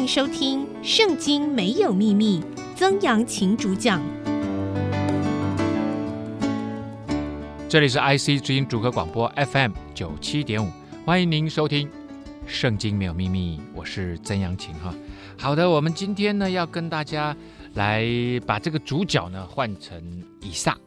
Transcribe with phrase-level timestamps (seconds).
[0.00, 2.40] 迎收听《圣经没有秘密》，
[2.74, 4.02] 曾阳晴主讲。
[7.68, 10.70] 这里是 IC 之音主客广播 FM 九七点五，
[11.04, 11.86] 欢迎您收听
[12.46, 14.94] 《圣经没有秘密》，我是曾阳晴哈。
[15.36, 17.36] 好的，我们今天呢要跟大家
[17.74, 18.02] 来
[18.46, 20.78] 把这个主角呢换成以撒，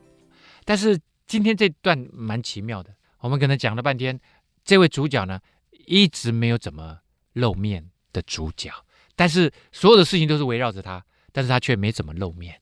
[0.66, 2.90] 但是今天这段蛮奇妙的，
[3.20, 4.20] 我们可能讲了半天，
[4.66, 5.40] 这位主角呢
[5.86, 6.98] 一直没有怎么
[7.34, 8.72] 露面的主角，
[9.16, 12.60] 但是所有的事情都是围绕着他，但是他却没怎么露面。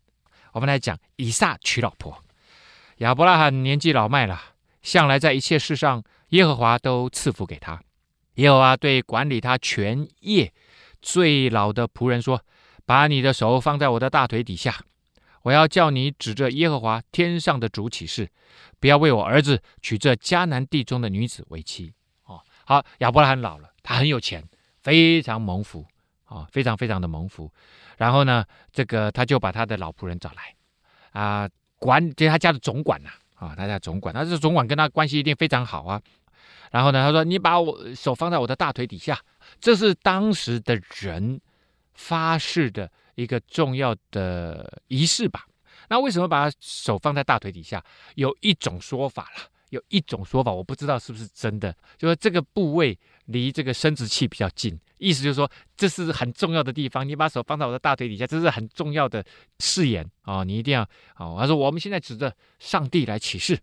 [0.54, 2.24] 我们来讲以撒娶老婆。
[2.98, 4.40] 亚伯拉罕年纪老迈了，
[4.82, 7.82] 向来在一切事上耶和华都赐福给他。
[8.36, 10.54] 耶和华对管理他全业
[11.02, 12.44] 最老的仆人说
[12.86, 14.84] ：“把你的手放在我的大腿底下，
[15.44, 18.30] 我要叫你指着耶和华天上的主起誓，
[18.80, 21.94] 不要为我儿子娶这迦南地中的女子为妻。”
[22.26, 24.48] 哦，好，亚伯拉罕老了，他很有钱。
[24.82, 25.86] 非常蒙福
[26.32, 27.52] 啊，非常非常的蒙福。
[27.98, 30.56] 然后呢，这个他就把他的老仆人找来
[31.12, 36.02] 啊，管就是他家的总管呐啊，他家总管，他是总管跟他关系一定非常好啊。
[36.72, 39.20] 然后呢，他说：“你把我手放在我的大腿底下，
[39.60, 41.42] 这是当时的人
[41.94, 45.46] 发誓的一个重要的仪式吧？
[45.90, 47.84] 那为什么把手放在大腿底下？
[48.16, 52.98] 有一种说法了，有一种说法，我不知道是不是真的，就是这个部位。”
[53.32, 57.08] 离这个生殖器比较近，意思就是说这是很重要的地方。
[57.08, 59.26] 你把手放在我的大腿底下，这是很重要的
[59.60, 60.44] 誓言啊、哦！
[60.44, 60.84] 你一定要
[61.18, 61.38] 哦。
[61.40, 63.58] 他说：“我们现在指着上帝来起誓，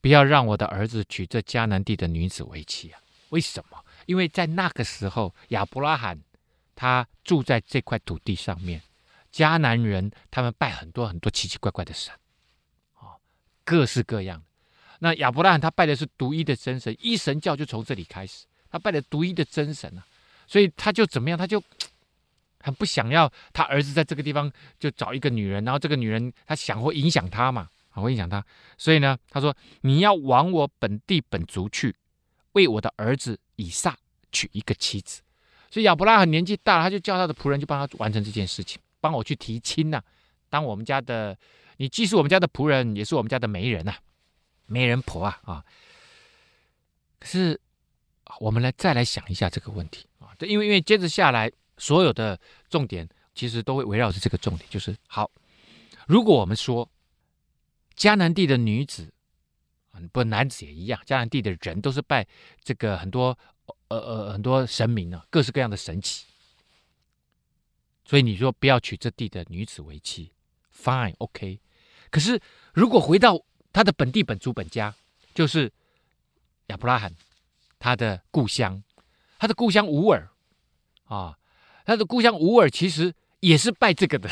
[0.00, 3.00] 不要让我的儿子娶这迦南地的女子为妻啊！
[3.30, 3.84] 为什么？
[4.06, 6.18] 因为在那个时候，亚伯拉罕
[6.74, 8.80] 他住在这块土地上面，
[9.32, 12.14] 迦南人他们拜很多很多奇奇怪怪的神，
[13.00, 13.20] 哦，
[13.64, 14.42] 各式各样。
[15.00, 18.46] 那亚伯拉罕他拜的是独一的真神，一神教就从这里开始。
[18.70, 20.04] 他拜的独一的真神啊，
[20.46, 21.38] 所以他就怎么样？
[21.38, 21.62] 他就
[22.60, 28.44] 很不想要他儿子在这个地方就找一个女人，然后这个女人他想会影响他嘛，啊会影响他。
[28.76, 31.94] 所以呢，他说你要往我本地本族去，
[32.52, 33.96] 为我的儿子以撒
[34.32, 35.22] 娶一个妻子。
[35.70, 40.02] 所以亚伯拉罕年纪大了，他就叫他的仆人就帮他完成这件事情，帮我去提亲呐、
[40.50, 41.38] 当我们家的，
[41.76, 43.94] 你既是我们家的仆人，也是我们家的媒人呐、
[44.66, 45.64] 媒人婆啊啊。
[47.20, 47.58] 可是。
[48.40, 55.30] 我们来再来想一下这个问题啊，这，因为因为接着下来所有的重点其实都会围绕着这个重点，就是好，
[56.06, 56.88] 如果我们说
[57.96, 59.12] 迦南地的女子，
[60.12, 62.24] 不男子也一样，迦南地的人都是拜
[62.62, 63.36] 这个很多
[63.88, 66.22] 呃呃很多神明啊，各式各样的神祇，
[68.04, 70.30] 所以你说不要娶这地的女子为妻
[70.72, 71.58] ，fine OK，
[72.10, 72.40] 可是
[72.72, 74.94] 如果回到他的本地本族本家，
[75.34, 75.72] 就是
[76.66, 77.12] 亚伯拉罕。
[77.78, 78.82] 他的故乡，
[79.38, 80.28] 他的故乡乌尔
[81.04, 81.38] 啊，
[81.84, 84.28] 他的故乡乌尔其实也是拜这个的，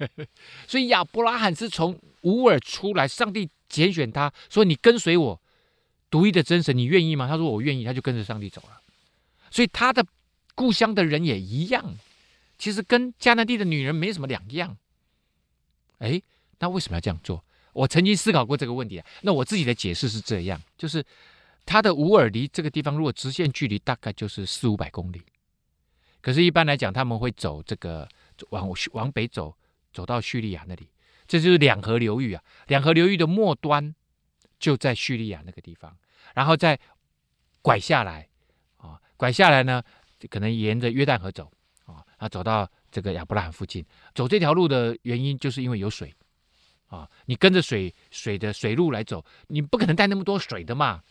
[0.68, 5.40] 所以亚伯拉罕是从乌尔出来，上帝拣选他说：“你跟随我，
[6.10, 8.80] 独一的真神，你愿意吗？”他说：“我愿意。”他就跟着上帝走了。
[9.50, 10.04] 所以他的
[10.54, 11.96] 故乡的人也一样，
[12.58, 14.76] 其实跟迦南地的女人没什么两样。
[15.98, 16.20] 哎，
[16.58, 17.42] 那为什么要这样做？
[17.72, 19.06] 我曾经思考过这个问题啊。
[19.22, 21.04] 那我自己的解释是这样，就是。
[21.66, 25.22] 他的乌尔离这个地方，如果直线距离大概就是四五百公里，
[26.20, 28.08] 可是，一般来讲，他们会走这个
[28.50, 29.54] 往往北走，
[29.92, 30.88] 走到叙利亚那里，
[31.26, 32.42] 这就是两河流域啊。
[32.66, 33.94] 两河流域的末端
[34.58, 35.94] 就在叙利亚那个地方，
[36.34, 36.78] 然后再
[37.60, 38.28] 拐下来
[38.78, 39.82] 啊，拐下来呢，
[40.30, 41.50] 可能沿着约旦河走
[41.84, 43.84] 啊，啊，走到这个亚伯拉罕附近。
[44.14, 46.14] 走这条路的原因，就是因为有水
[46.86, 47.06] 啊。
[47.26, 51.02] 你跟着水水的水路来走，你不可能带那么多水的嘛。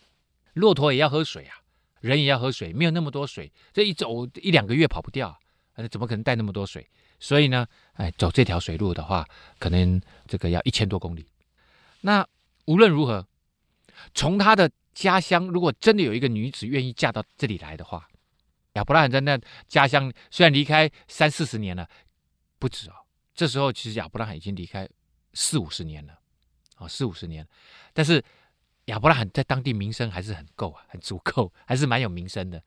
[0.54, 1.56] 骆驼也要喝水啊，
[2.00, 5.36] 人也要喝水，没有那么多水，这一走一两个月跑不掉，
[5.74, 6.88] 那怎么可能带那么多水？
[7.18, 9.26] 所以呢，哎，走这条水路的话，
[9.58, 11.26] 可能这个要一千多公里。
[12.02, 12.26] 那
[12.66, 13.26] 无论如何，
[14.14, 18.06] 从他的家乡，如果真的有一个女子愿意嫁到这里来的话，
[18.74, 21.88] 亚伯拉罕在那家乡虽然离开三四十年了，
[22.58, 22.94] 不止哦，
[23.34, 24.88] 这时候其实亚伯拉罕已经离开
[25.32, 26.12] 四五十年了，
[26.76, 27.44] 啊、哦，四五十年，
[27.92, 28.22] 但是。
[28.86, 32.62] 亚伯拉罕在当地名声还是很够啊，很足够， 还是蛮有名声的。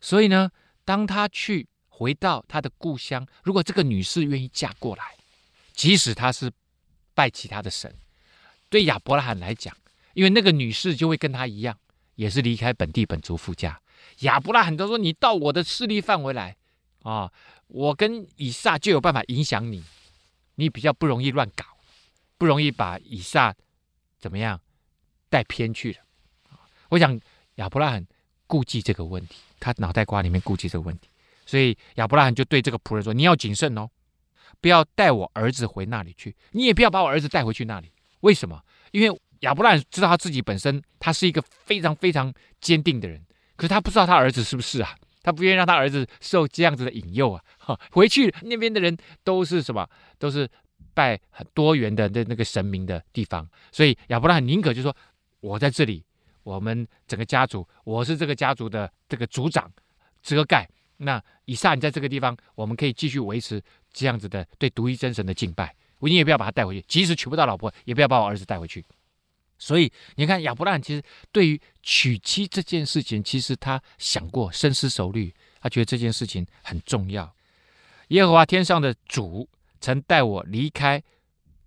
[0.00, 0.50] 所以呢，
[0.84, 5.16] 当他去回到他的故乡，如果这个女士愿意嫁过来，
[5.72, 6.50] 即使她是
[7.14, 7.94] 拜其他的神，
[8.68, 9.76] 对亚伯拉罕来讲，
[10.14, 11.78] 因为那个女士就会跟他一样，
[12.14, 13.80] 也是离开本地本族父家。
[14.20, 16.56] 亚伯拉罕都说：“你到我的势力范围来
[17.02, 17.32] 啊，
[17.68, 19.84] 我跟以撒就有办法影响你，
[20.56, 21.64] 你比较不容易乱搞，
[22.38, 23.54] 不容易把以撒
[24.18, 24.60] 怎么样。”
[25.32, 25.98] 带偏去了，
[26.90, 27.18] 我想
[27.54, 28.06] 亚伯拉罕
[28.46, 31.08] 顾忌这个问题，他脑袋瓜里面顾忌这个问题，
[31.46, 33.88] 所以亚伯拉罕就对这个仆人说：“你要谨慎哦，
[34.60, 37.90] 不要带我儿子回那里去，你也不要把我儿子带回去那里。
[38.20, 38.62] 为什么？
[38.90, 42.30] 因为亚伯拉罕知道他自己本身他是一个非常非常
[42.60, 43.24] 坚定的人，
[43.56, 44.94] 可是他不知道他儿子是不是啊？
[45.22, 47.42] 他不愿意让他儿子受这样子的引诱啊！
[47.56, 48.94] 哈， 回去那边的人
[49.24, 49.88] 都是什么？
[50.18, 50.46] 都是
[50.94, 54.94] 拜很多元的那那个神明的地方，所以亚伯拉罕宁可就说：
[55.42, 56.02] 我在这里。”
[56.44, 59.70] 我们整个家族，我是这个家族的这个族长，
[60.24, 60.68] 遮盖。
[60.96, 63.62] 那以撒，你在这个地方，我们可以继续维持
[63.92, 65.72] 这样子的对独一真神的敬拜。
[66.00, 68.84] 我你也不要把他带回去，即使娶不到老婆，也不要把我儿子带回去。
[69.56, 71.00] 所以你看，亚伯拉罕其实
[71.30, 77.32] 对于娶妻这件事情，其实他想过，深思熟虑，他觉得这件事情很重要。
[78.08, 79.48] 耶和华天上的主
[79.80, 81.00] 曾带我离开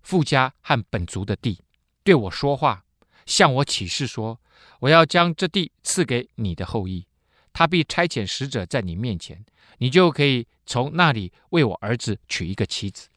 [0.02, 1.58] 父家和本族的地，
[2.04, 2.84] 对我说话，
[3.26, 4.40] 向我起誓说。
[4.80, 7.06] 我要将这地赐给你的后裔，
[7.52, 9.42] 他必差遣使者在你面前，
[9.78, 13.08] 你就可以从那里为我儿子娶一个妻子。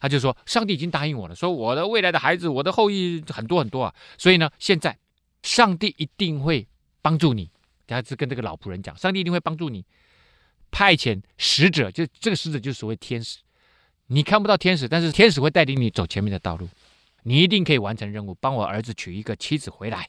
[0.00, 4.96] 他就说，上帝已经答应我了，说我的未来的孩子，我的后裔很多很多啊，所以呢，现在
[5.42, 6.66] 上帝一定会
[7.02, 7.50] 帮助你。
[7.86, 9.84] 他是跟这个老仆人讲，上帝一定会帮助你，
[10.70, 13.38] 派遣使者，就这个使者就是所谓天使，
[14.06, 16.68] 你看不到天使，但是天使会带领你走前面的道路，
[17.22, 20.08] 你一定可以完成任务，帮我儿子娶一个妻子回来。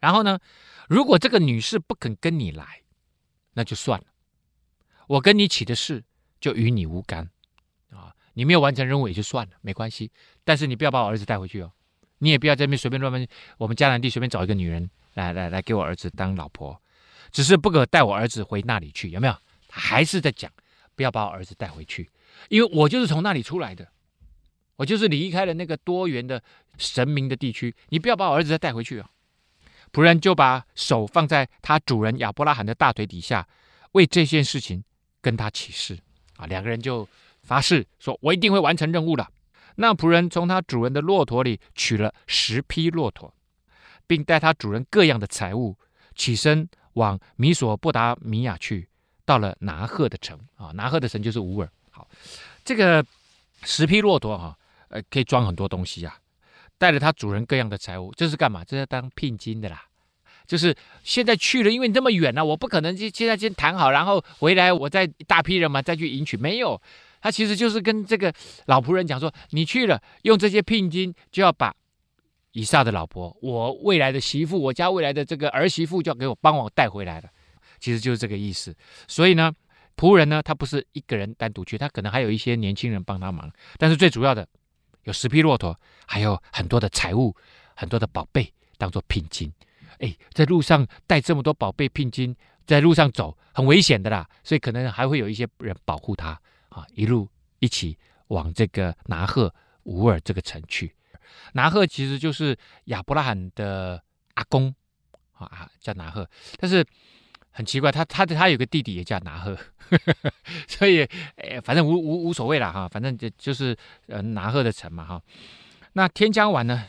[0.00, 0.38] 然后呢，
[0.88, 2.82] 如果这个女士不肯跟你来，
[3.54, 4.06] 那就算了。
[5.08, 6.04] 我跟你起的誓
[6.40, 7.30] 就与你无干
[7.90, 8.14] 啊！
[8.34, 10.10] 你没有完成任务也就算了，没关系。
[10.44, 11.72] 但是你不要把我儿子带回去哦，
[12.18, 13.26] 你也不要在那边随便乱问。
[13.56, 16.80] 我们迦南地随便找一个女人来来来给我儿子当老婆，
[17.30, 19.36] 只是不可带我儿子回那里去，有没有？
[19.70, 20.52] 还是在讲，
[20.94, 22.10] 不要把我儿子带回去，
[22.48, 23.88] 因为我就是从那里出来的，
[24.76, 26.42] 我就是离开了那个多元的
[26.78, 27.74] 神明的地区。
[27.88, 29.10] 你不要把我儿子再带回去啊！
[29.92, 33.46] 仆人就把手放在他主人亚伯拉罕的大腿底下，
[33.92, 34.84] 为这件事情
[35.20, 35.98] 跟他起誓
[36.36, 37.08] 啊，两个人就
[37.42, 39.26] 发誓说：“我一定会完成任务的。”
[39.76, 43.32] 那仆人从他主人的骆驼里取了十匹骆驼，
[44.06, 45.76] 并带他主人各样的财物，
[46.14, 48.88] 起身往米索布达米亚去，
[49.24, 51.70] 到了拿赫的城啊，拿赫的城就是乌尔。
[51.90, 52.08] 好，
[52.64, 53.04] 这个
[53.62, 54.58] 十匹骆驼哈，
[54.88, 56.18] 呃，可以装很多东西啊。
[56.78, 58.62] 带了他主人各样的财物，这是干嘛？
[58.64, 59.82] 这是当聘金的啦。
[60.46, 66.36] 就是现在去了，因为你这么远呢、啊，我不可能就现在先谈好，然后回来我再大批人嘛再去迎娶。
[66.36, 66.80] 没有，
[67.20, 68.32] 他其实就是跟这个
[68.66, 71.74] 老仆人讲说：你去了，用这些聘金就要把
[72.52, 77.28] 以撒的老婆，我未来的媳妇，我家未来的这个儿媳妇，就要给我帮我带回来了。
[77.80, 78.72] 其实就是这个意思。
[79.08, 79.52] 所以呢，
[79.96, 84.46] 仆人呢，他不是一个人单独去，他可能还有一些年轻人帮他忙，但是最主要的。
[85.06, 85.74] 有十匹骆驼，
[86.06, 87.34] 还有很多的财物，
[87.74, 89.52] 很多的宝贝当做聘金。
[89.98, 92.36] 哎，在路上带这么多宝贝聘金，
[92.66, 97.28] 在路上走很危险的啦，所以可能还会有一些人保护他啊，一路
[97.60, 97.96] 一起
[98.28, 99.52] 往这个拿鹤
[99.84, 100.94] 乌尔这个城去。
[101.52, 102.56] 拿鹤其实就是
[102.86, 104.02] 亚伯拉罕的
[104.34, 104.74] 阿公
[105.32, 106.28] 啊，叫拿鹤，
[106.58, 106.84] 但是。
[107.56, 109.56] 很奇怪，他他他有个弟弟也叫拿鹤，
[110.68, 113.74] 所以哎，反正无无无所谓了哈，反正就就是
[114.08, 115.22] 呃拿鹤的城嘛哈。
[115.94, 116.84] 那天将晚呢，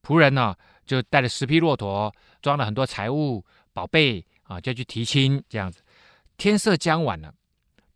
[0.00, 0.54] 仆人呢
[0.86, 5.82] 就带了十匹骆驼，装了很多财物宝贝啊，就去提亲这样子。
[6.36, 7.34] 天色将晚了，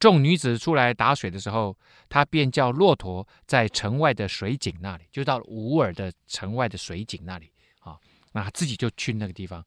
[0.00, 7.96] 众女子出来打水的时候，他便叫骆驼在城外的水井那里，就到乌尔的城外的水井那里啊，
[8.32, 9.65] 那他自己就去那个地方。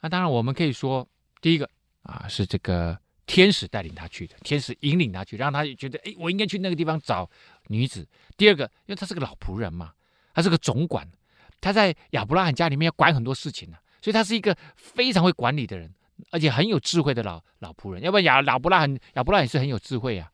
[0.00, 1.06] 那当然我们可以说。
[1.40, 1.68] 第一个
[2.02, 7.28] 啊，是这个天使带领他去的，天使引领他去，让他觉得，哎，我应该去那个地方找
[7.68, 8.06] 女子。
[8.36, 9.92] 第二个，因为他是个老仆人嘛，
[10.34, 11.08] 他是个总管，
[11.60, 15.92] 他在亚伯拉罕家里面要管很多事情呢，所以他是一个非常会管理的人，
[16.30, 18.02] 而且很有智慧的老老仆人。
[18.02, 20.30] 要不然亚亚伯拉罕亚伯拉罕也是很有智慧啊，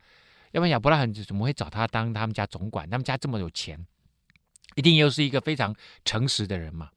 [0.53, 2.89] 要不然亚伯拉罕怎么会找他当他们家总管？
[2.89, 3.85] 他们家这么有钱，
[4.75, 6.91] 一定又是一个非常诚实的人嘛。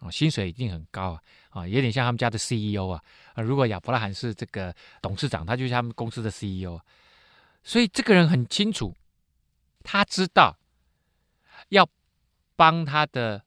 [0.00, 1.22] 啊，薪水一定很高啊！
[1.50, 3.02] 啊，有点像他们家的 CEO 啊。
[3.34, 6.80] 啊，如果亚伯拉罕是这个董事长，他就是他们公司的 CEO。
[7.62, 8.94] 所以这个人很清楚，
[9.82, 10.56] 他知道
[11.70, 11.88] 要
[12.56, 13.44] 帮他的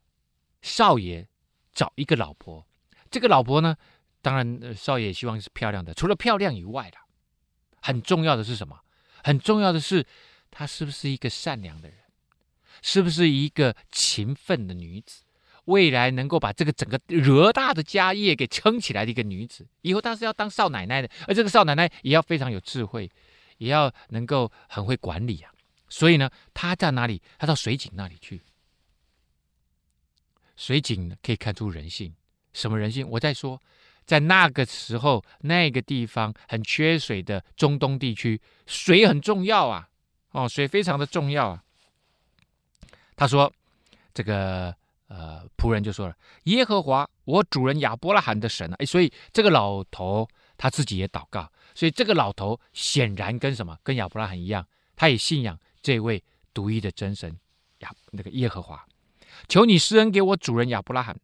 [0.62, 1.27] 少爷
[1.72, 2.67] 找一个老婆。
[3.10, 3.75] 这个老婆呢，
[4.22, 5.93] 当然少爷希望是漂亮的。
[5.93, 6.98] 除了漂亮以外的，
[7.81, 8.79] 很重要的是什么？
[9.24, 10.05] 很重要的是，
[10.50, 11.98] 她是不是一个善良的人？
[12.81, 15.24] 是不是一个勤奋的女子？
[15.72, 23.10] 未来能够把这个整个偌大的家业给撑起来的一个女子，以后她是要当少奶奶的，而这个少奶奶也要非常有智慧，
[23.58, 25.51] 也要能够很会管理啊。
[25.90, 27.22] 所以呢，她在哪里？
[27.40, 28.42] 她到水井那里去。
[30.56, 32.13] 水井可以看出人性，
[32.54, 33.08] 什么人性？
[33.10, 33.60] 我在说，
[34.06, 39.90] 在那个时候那个地方很缺水的中东地区，水很重要啊，
[40.32, 41.63] 哦，水非常的重要啊。
[43.16, 43.51] 他说
[44.13, 44.75] ：“这个
[45.12, 46.15] 呃仆人就说了，
[46.46, 50.25] 耶和华我主人亚伯拉罕的神啊，哎，所以这个老头
[50.56, 53.77] 他自己也祷告，所以这个老头显然跟什么？
[53.84, 54.65] 跟亚伯拉罕一样，
[54.96, 57.38] 他也信仰这位独一的真神
[57.80, 58.88] 亚那个耶和华，
[59.50, 61.20] 求你施恩给我主人亚伯拉罕，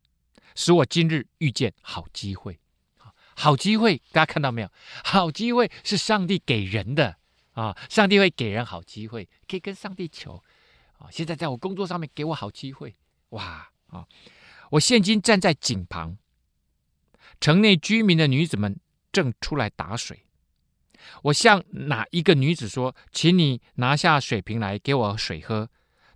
[0.54, 2.60] 使我今日遇见好机会。”
[3.40, 4.72] 好机会，大家看到没有？
[5.04, 7.18] 好机会是上帝给人的
[7.52, 7.78] 啊！
[7.88, 10.44] 上帝会给人好机会，可以跟上帝求
[10.98, 11.06] 啊！
[11.12, 12.96] 现在在我工作上面给我好机会，
[13.30, 14.06] 哇啊！
[14.72, 16.18] 我现今站在井旁，
[17.40, 18.80] 城内居民的女子们
[19.12, 20.26] 正出来打水。
[21.24, 25.70] 我向哪一个女子说：“请你拿下水瓶来给我水喝。”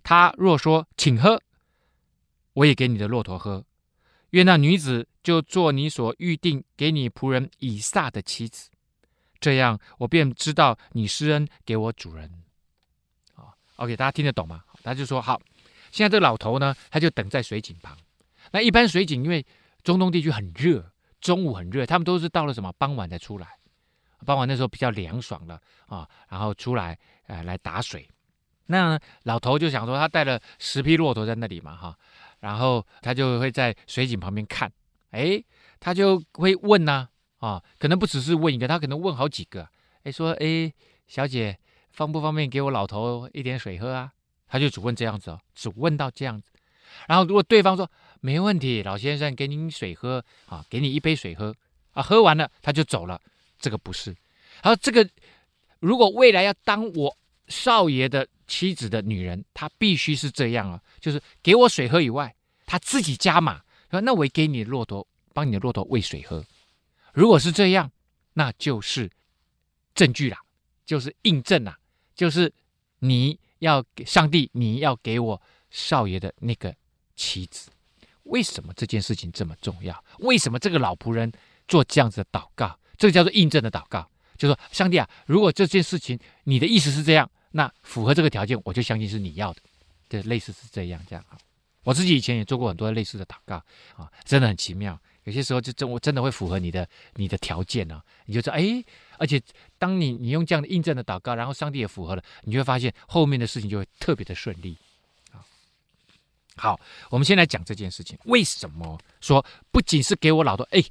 [0.04, 1.42] 她若说：“请喝。”
[2.54, 3.64] 我也给你的骆驼喝。
[4.30, 8.70] 愿那女子就做你所预定给你仆人以撒的妻子，
[9.40, 12.42] 这样我便知道你施恩给我主人。
[13.34, 14.64] 啊，OK，大家听得懂吗？
[14.82, 15.40] 他就说好，
[15.92, 17.96] 现在这老头呢，他就等在水井旁。
[18.50, 19.46] 那一般水井因为
[19.84, 23.46] 中东地区很热，中午很热，他们都是到了什么傍晚才出来。
[24.26, 28.08] 傍晚那时候比较凉爽了啊，然后出来呃来打水。
[28.66, 31.96] 那老头就想说，他带了十匹骆驼在那里嘛，哈。
[32.40, 34.72] 然后他就会在水井旁边看，
[35.10, 35.42] 哎，
[35.78, 37.08] 他就会问呐、
[37.38, 39.68] 啊，啊，可能不只是问一个，他可能问好几个，
[40.04, 40.72] 哎，说，哎，
[41.06, 41.58] 小姐，
[41.92, 44.12] 方不方便给我老头一点水喝啊？
[44.52, 46.52] 他就只问这样子哦，只问到这样子。
[47.08, 47.90] 然后如果对方说
[48.20, 51.54] 没问题，老先生给您水喝啊，给你一杯水喝
[51.92, 53.18] 啊，喝完了他就走了，
[53.58, 54.10] 这个不是。
[54.62, 55.08] 然后这个
[55.80, 57.16] 如果未来要当我
[57.48, 58.28] 少爷的。
[58.48, 62.34] 妻子的女人，她必须是这样啊，就是给我水喝以外，
[62.66, 66.44] 她自己加码说：“那我给你骆驼，帮你的骆驼喂水喝。”
[67.14, 67.90] 如果是这样，
[68.34, 69.10] 那就是
[69.94, 70.38] 证据啦，
[70.84, 71.78] 就是印证啦，
[72.14, 72.52] 就是
[72.98, 76.74] 你要给上帝，你要给我少爷的那个
[77.16, 77.70] 妻子。
[78.24, 80.04] 为什么这件事情这么重要？
[80.18, 81.32] 为什么这个老仆人
[81.66, 82.78] 做这样子的祷告？
[82.98, 87.28] 这个叫做印证的祷告，就说上帝啊，如果这件事情你的意思是这样。
[87.54, 89.60] 那符合这个条件，我就相信是你要的，
[90.08, 91.36] 对，类似是这样这样啊。
[91.84, 93.56] 我自己以前也做过很多类似的祷告
[93.94, 94.98] 啊，真的很奇妙。
[95.24, 98.82] 有些时候就真我真的会符合你的你的条件呢、啊，你就说哎，
[99.22, 99.40] 而且
[99.78, 104.76] 当你你用这样的印证的祷告，然后上帝也符合了，你就会发现后面的事情就会特别的顺利。
[106.56, 110.64] 好，我们先来讲这件事情，为什么说不仅是给我老头？
[110.72, 110.82] 哎，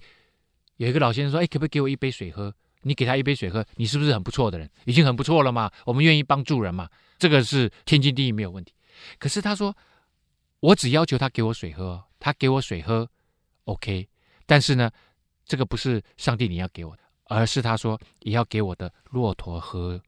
[0.78, 2.56] 有一个老先生说，哎，可不可以给我一杯水喝？
[2.84, 4.70] 你给他一杯水喝，你是不是很不错的人？
[4.86, 5.70] 已经很不错了嘛。
[5.86, 8.74] 我们愿意帮助人嘛，这个是天经地义，没有问题。
[9.20, 9.76] 可是他说，
[10.62, 13.08] 我只要求他给我水喝，他给我水喝
[13.66, 14.08] ，OK。
[14.48, 14.90] 但是呢，
[15.46, 17.01] 这个不是上帝你要给我的，
[17.36, 20.02] 而是他说也要给我的骆驼喝，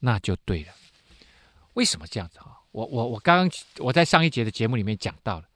[0.00, 0.72] 那就对了。
[1.74, 2.60] 为什么这样子哈？
[2.72, 5.48] 我我我刚刚我在上一节的节目里面讲到了，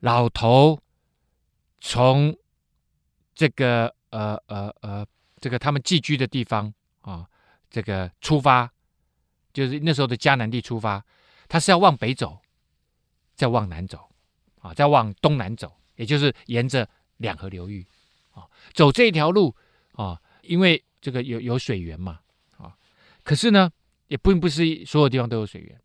[0.00, 0.80] 老头
[1.80, 2.36] 从
[3.34, 5.06] 这个呃呃呃。
[5.40, 7.28] 这个他们寄居的地方啊，
[7.68, 8.72] 这个出发
[9.52, 11.04] 就是那时候的迦南地出发，
[11.48, 12.40] 他是要往北走，
[13.36, 14.08] 再往南走
[14.62, 17.86] 啊，再往东南走，也就是沿着两河流域
[18.32, 19.54] 啊走这一条路
[19.94, 22.20] 啊，因为这个有有水源嘛
[22.58, 22.74] 啊，
[23.22, 23.70] 可是呢，
[24.08, 25.80] 也并不是所有地方都有水源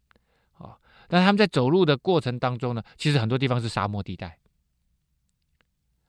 [0.58, 0.78] 啊。
[1.08, 4.38] 但他们在走路的过程当中呢，其实很多地方是沙漠地带，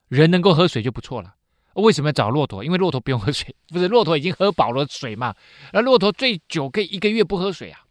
[0.09, 1.37] 人能够喝水就不错了。
[1.75, 2.65] 为什么要找骆驼？
[2.65, 5.35] 因为骆驼不用喝水， 不是骆驼已经喝饱了水嘛？
[5.73, 7.85] 那骆驼最久可以一个月不喝水啊。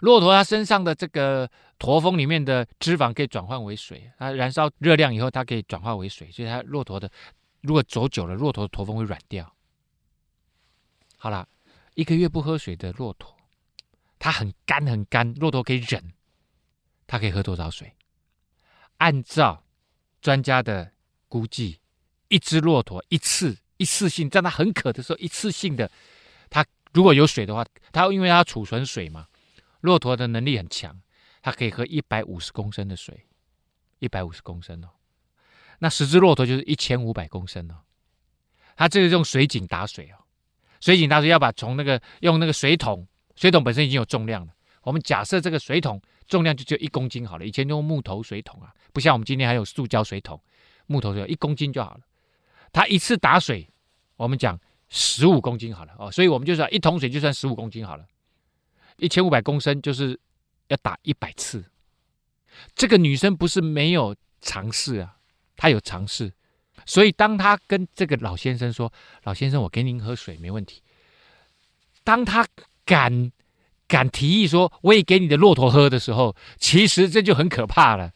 [0.00, 1.48] 骆驼它身上的这个
[1.78, 7.10] 驼峰里面的脂肪可以转换为水，它燃烧热量以后，它可以转化为水，所以它骆驼的
[7.60, 9.54] 如果走久了，骆驼的驼峰会软掉。
[11.16, 11.48] 好了，
[11.94, 13.36] 一个月不喝水的骆驼，
[14.18, 16.12] 它很干很干，骆驼可以忍，
[17.06, 17.94] 它可以喝多少水？
[18.98, 19.64] 按照
[20.20, 20.92] 专家的。
[21.28, 21.80] 估计
[22.28, 25.90] 一只骆驼一次一次性，在它很渴的时候，一次性的，
[26.48, 29.26] 它如果有水的话，它因为它储存水嘛，
[29.80, 31.02] 骆驼的能力很强，
[31.42, 33.26] 它可以喝一百五十公升的水，
[33.98, 34.88] 一百五十公升哦。
[35.78, 37.74] 那十只骆驼就是一千五百公升哦。
[38.76, 40.24] 它这个用水井打水哦，
[40.80, 44.52] 水井打水要把从那个用那个水桶，水桶本身已经有重量了。
[44.82, 50.40] 我们假设这个水桶重量就只有一公斤好了，以前用木头水桶啊，不像我们今天还有塑胶水桶。
[50.88, 52.00] 木头水一公斤就好了，
[52.72, 53.68] 他一次打水，
[54.14, 54.56] 我们讲
[54.88, 58.06] 十五公斤好了哦，所以我们就算一桶水就算十五公斤好了，
[58.98, 60.16] 一千五百公升就是
[60.68, 61.64] 要打一百次。
[62.76, 65.15] 这个女生不是没有尝试啊，
[65.56, 66.32] 他有尝试，
[66.84, 68.92] 所以当他跟这个老先生说
[69.24, 70.82] ：“老先生，我给您喝水没问题。”
[72.04, 72.46] 当他
[72.84, 73.32] 敢
[73.88, 78.12] 敢提议说：“我也给你的骆驼喝”的时候，其实这就很可怕了。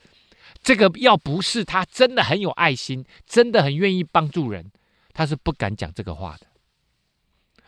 [0.62, 4.70] 这个要不是他真的很有爱心，真的很愿意帮助人，
[5.14, 6.46] 他是不敢讲这个话的。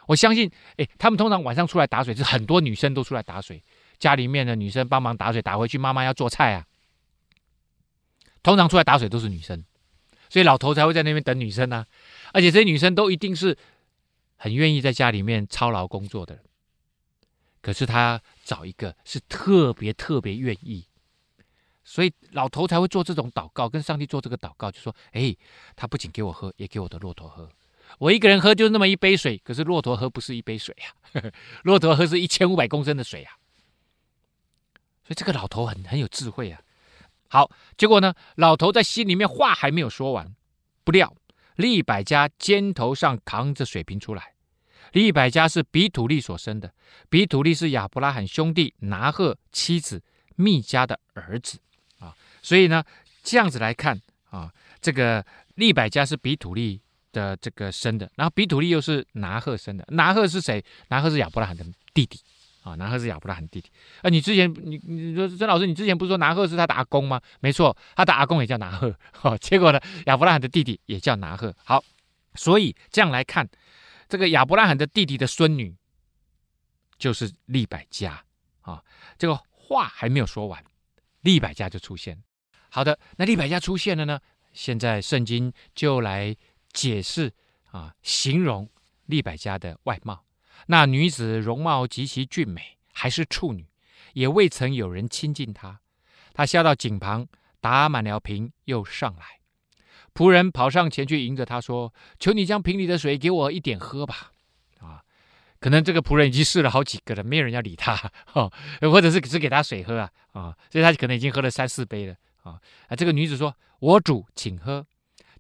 [0.07, 3.65] 我相信，哎，他们通常晚上出来打水，是很多女生都出来打水，
[3.99, 6.67] 家里面的女生帮忙打水，打回去妈妈要做菜啊。
[8.43, 9.65] 通常出来打水都是女生，
[10.29, 11.87] 所以老头才会在那边等女生啊。
[12.33, 13.57] 而且这些女生都一定是
[14.37, 16.43] 很愿意在家里面操劳工作的。
[17.61, 20.87] 可是他找一个是特别特别愿意。
[21.85, 25.37] 所以老头才会做这种祷告，跟上帝做这个祷告，就说：“哎，
[25.75, 27.49] 他不仅给我喝，也给我的骆驼喝。
[27.99, 31.23] 我一个人喝就那么一杯水，可是骆驼喝不是一杯水呀，
[31.65, 33.31] 骆驼喝是一千五百公升的水呀。
[35.05, 36.63] 所以这个老头很很有智慧啊。
[37.33, 40.35] 好，结果呢，老头在心里面话还没有说完，
[40.85, 41.17] 不料
[41.57, 44.35] 利百加肩头上扛着水瓶出来。
[44.93, 46.75] 利百加是比土利所生的，
[47.09, 50.03] 比土利是亚伯拉罕兄弟拿鹤妻子
[50.37, 51.59] 密迦的儿子
[52.01, 52.85] 啊。”所以呢，
[53.23, 53.99] 这样子来看
[54.29, 55.25] 啊，这个
[55.55, 59.87] 利百加是比土利的这个生的，然后比土利又是拿鹤生的。
[59.93, 60.63] 拿鹤是谁？
[60.89, 62.21] 拿鹤是亚伯拉罕的弟弟
[62.63, 63.71] 啊，拿鹤是亚伯拉罕弟弟。
[64.03, 67.21] 啊，你之前你你说曾老师，你之前不是说拿鹤是他的阿公吗？
[67.41, 68.95] 没错，他的阿公也叫拿鹤。
[69.23, 71.55] 哦，结果呢，亚伯拉罕的弟弟也叫拿鹤。
[71.65, 71.83] 好，
[72.35, 73.49] 所以这样来看，
[74.09, 75.75] 这个亚伯拉罕的弟弟的孙女
[76.99, 78.25] 就是利百加
[78.61, 78.83] 啊。
[79.19, 80.65] 这个话还没有说完，
[81.23, 82.23] 利百加就出现。
[82.71, 84.21] 好的，那利百加出现了呢？
[84.53, 86.37] 现在圣经就来
[86.73, 87.33] 解释
[87.71, 88.69] 啊，形容
[89.07, 90.23] 利百加的外貌。
[90.67, 93.67] 那女子容貌极其俊美，还是处女，
[94.15, 95.81] 也未曾有人亲近她。
[96.33, 97.27] 她下到井旁，
[97.61, 99.41] 打满了瓶，又上来。
[100.15, 104.31] 仆人跑上前去迎着她说：“求你将瓶里的水给我一点喝吧。”
[104.81, 105.03] 啊，
[105.59, 112.15] 可能这个仆人已经试了好几个了，没有人要理他，哈，或者是只给他水喝啊，啊，所以他可能已经喝了三四杯了。
[112.43, 112.97] 啊，啊！
[112.97, 114.87] 这个女子说：“我主，请喝。”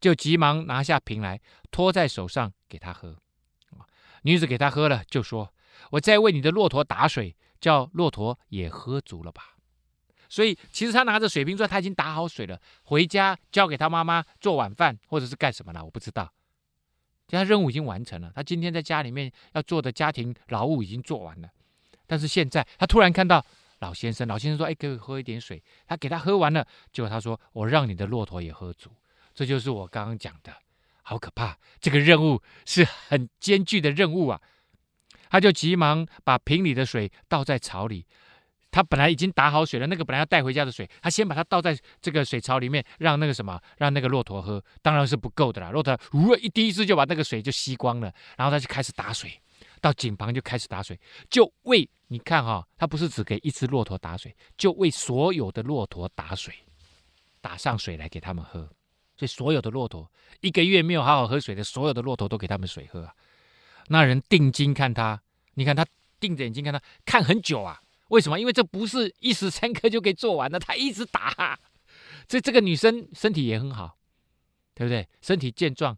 [0.00, 3.16] 就急忙拿下瓶来，托在手上给他喝。
[4.22, 5.52] 女子给他喝了，就说
[5.92, 9.56] ：“我再为你的骆驼打水，叫骆驼也喝足了吧。”
[10.28, 16.32] 所以，其实他拿着水瓶说他已经打好水了，回家交给他妈妈做晚饭，或者是干什么了，我不知道。
[17.28, 21.48] 他任务已经完成了，他今天在家里面要做的家庭劳务已经做完了，
[22.06, 23.44] 但是现在他突然看到。
[23.82, 28.88] 老先生，老先生说：“哎，给我喝一点水。”他给他喝完了，结果他说：“我让你的骆驼也喝足。”
[29.34, 30.54] 这就是我刚刚讲的，
[31.02, 31.58] 好可怕！
[31.80, 34.40] 这个任务是很艰巨的任务啊！
[35.28, 38.06] 他就急忙把瓶里的水倒在槽里。
[38.70, 45.70] 他本来已经打好水了，那个本来要带回家的水，他先把它倒在这个水槽里面，让那个什么，让那个骆驼喝，当然是不够的啦。
[45.70, 49.38] 骆驼呜一滴一次就把那个水就吸光了，然后他就开始打水。
[49.80, 56.54] 到井旁就开始打水，就为你看哈、哦，他不是只给一只骆驼打水，就为所有的骆驼打水，
[57.40, 58.68] 打上水来给他们喝。
[59.16, 63.14] 所以所有的骆驼一个月没有好好喝水的，所有的骆驼都给他们水喝啊。
[63.88, 65.22] 那人定睛看他，
[65.54, 65.86] 你看他
[66.18, 67.80] 定着眼睛看他，看很久啊。
[68.08, 68.38] 为什么？
[68.38, 71.58] 因为这不是一时三刻就可以做完的，他一直打、啊。
[72.28, 73.96] 所以这个女生身体也很好，
[74.74, 75.08] 对不对？
[75.20, 75.96] 身体健壮，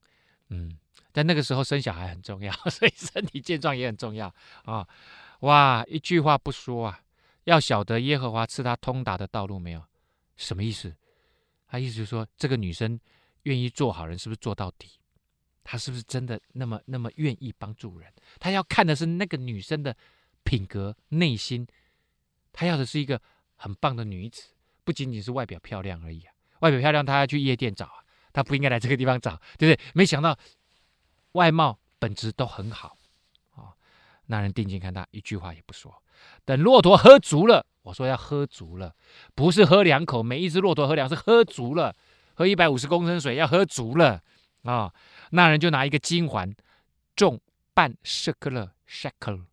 [0.49, 0.79] 嗯。
[1.13, 4.85] 但那个时候生小孩很重要， 所以身体健壮也很重要啊、
[5.41, 7.01] 哇，一句话不说啊，
[7.45, 9.85] 要晓得耶和华赐他通达的道路没有？
[10.37, 10.97] 什么意思？
[11.75, 13.01] 他意思就是说，这个女生
[13.43, 14.89] 愿意做好人，是不是做到底？
[15.65, 18.13] 她是不是真的那么那么愿意帮助人？
[18.39, 19.97] 他要看的是那个女生的
[20.45, 21.67] 品格、内心。
[22.53, 23.21] 他要的是一个
[23.57, 24.51] 很棒的女子，
[24.85, 26.33] 不仅仅是外表漂亮而已啊！
[26.61, 29.81] 外表漂亮，他要去夜店找啊，他不应该来这个地方找，对不对？
[29.95, 30.39] 没想到。
[31.33, 32.97] 外貌本质都很好，
[33.57, 33.75] 啊、
[34.27, 35.93] 那人定睛看他，一句话也不说。
[36.45, 38.95] 等骆驼喝足了，我说要喝足了，
[39.35, 41.95] 不是喝两口，每一只骆驼喝两，是喝足了，
[42.35, 44.21] 喝一百五十公升水要喝足了
[44.65, 44.93] 啊、
[45.31, 46.53] 那人就拿一个金环，
[47.15, 47.41] 重
[47.75, 49.45] 半舍克勒 shekel，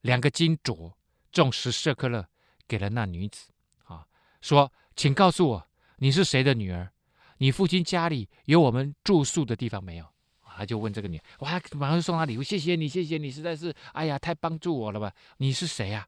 [0.00, 0.92] 两个金镯
[1.32, 2.26] 重十舍克勒，
[2.66, 3.50] 给了那女子
[3.84, 4.04] 啊、
[4.40, 6.90] 说，请告诉我你是谁的女儿？
[7.38, 10.06] 你父亲家里有我们住宿的地方没有？
[10.42, 15.10] 他就问这个女，哇，马上送她礼物，谢谢你，谢谢你，实在是，哎呀，太帮助我了吧？
[15.38, 16.06] 你是谁啊？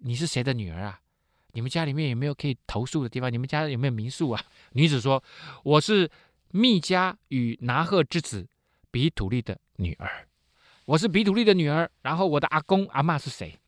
[0.00, 1.00] 你是谁的女儿啊？
[1.52, 3.32] 你们家里面有没有可以投宿的地方？
[3.32, 4.42] 你们家有没有民宿啊？
[4.72, 5.22] 女子说
[5.64, 6.08] ：“我是
[6.52, 8.48] 密迦与拿鹤之子
[8.90, 10.28] 比土利的女儿，
[10.84, 11.90] 我是比土利的女儿。
[12.02, 13.58] 然后我的阿公阿嬷是谁？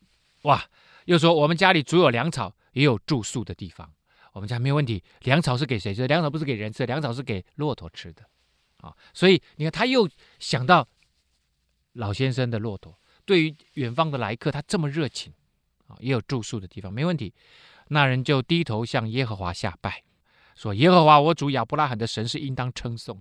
[0.42, 0.64] 哇！
[1.06, 3.92] 又说我们家里足有粮草，也有住宿的地方。
[4.32, 5.02] 我们家没有问题。
[5.22, 6.06] 粮草是给谁吃？
[6.06, 8.24] 粮草不是给人吃，粮草是给骆驼吃的。”
[8.78, 8.96] 啊。
[9.12, 10.88] 所以你看，他又想到
[11.94, 15.32] 老先生的骆驼，对于远方的来客，他这么热情
[16.00, 17.32] 也有住宿的地方，没问题。
[17.88, 20.02] 那人就低头向耶和华下拜，
[20.54, 23.20] 说：“耶和华我主亚伯拉罕的神是应当称颂。”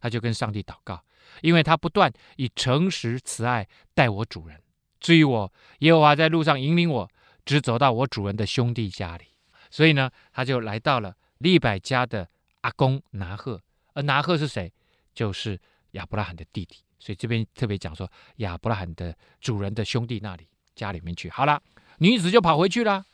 [0.00, 1.02] 他就跟上帝祷告，
[1.42, 4.58] 因为他不断以诚实慈爱待我主人。
[4.98, 7.10] 至于我，耶和华在路上引领我，
[7.44, 9.26] 直走到我主人的兄弟家里。
[9.70, 12.28] 所以呢，他就来到了利百加的
[12.62, 13.60] 阿公拿鹤，
[13.92, 14.72] 而拿鹤是谁？
[15.14, 15.60] 就是
[15.92, 16.76] 亚伯拉罕的弟弟。
[16.98, 21.28] 所以这边特别讲说，亚伯拉罕的主人的兄弟那里家里面去。
[21.30, 21.62] 好了，
[22.00, 23.04] 女子就跑回去了，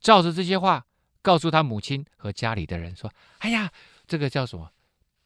[0.00, 0.84] 照着这些话
[1.22, 3.70] 告诉他母亲和家里的人说：“哎呀，
[4.06, 4.70] 这个叫什么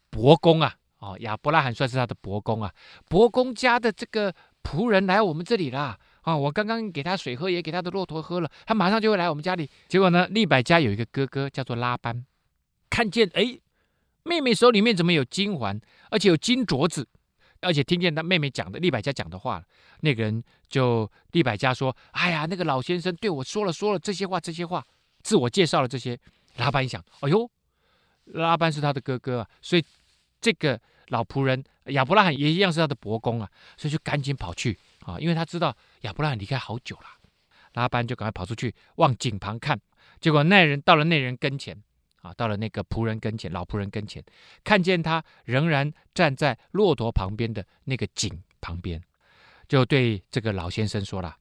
[0.09, 0.75] 伯公啊？
[0.99, 2.73] 哦，亚伯拉罕算是他的伯公啊。
[3.07, 5.97] 伯公家的这个仆人来我们这里啦。
[6.21, 9.69] 啊，我刚刚给他水喝，也给他的骆驼喝了，他马上就会来我们家里。
[9.87, 12.25] 结果呢，利百加有一个哥哥叫做拉班，
[12.89, 13.59] 看见哎，
[14.23, 17.07] 妹妹手里面怎么有金环，而且有金镯子，
[17.65, 19.63] 而且听见他妹妹讲的利百加讲的话，
[20.01, 24.85] 那个人就利百加说：“哎呀，那个老先生对我说了说了这些话，这些话，
[25.23, 26.17] 自我介绍了这些。”
[26.57, 27.51] 拉班一想，哎呦，
[28.27, 29.83] 拉班是他的哥哥啊，所以
[30.39, 34.79] 这个老仆人亚伯拉罕也一样是他的伯公啊，所以就赶紧跑去。
[35.01, 37.07] 啊，因为他知道亚伯拉罕离开好久了，
[37.73, 39.77] 拉班就赶快跑出去往井旁看，
[40.21, 41.77] 结果那人到了那人跟前，
[42.25, 44.23] 啊，到了那个仆人跟前，老仆人跟前，
[44.63, 48.99] 看见他仍然站在骆驼旁边的那个井旁边，
[49.67, 51.37] 就对这个老先生说了：“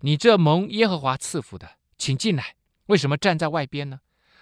[0.00, 2.54] 你这蒙耶和华赐福的，请进来。
[2.86, 4.00] 为什么站在外边呢？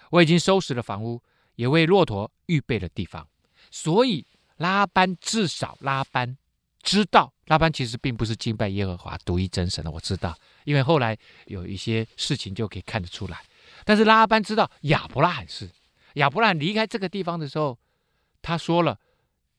[0.09, 1.23] 我已经收拾了房屋，
[1.55, 3.25] 也为骆驼预备了地方。
[3.71, 4.25] 所以
[4.57, 6.37] 拉班至少拉班。”
[6.83, 13.43] 知道拉班其实并不是敬拜耶和华独一真神的，我知道，因为后来有一些事情就可以看得出来。
[13.87, 15.69] 但是拉班知道亚伯拉罕是
[16.15, 17.79] 亚伯拉罕离开这个地方的时候，
[18.41, 18.99] 他说了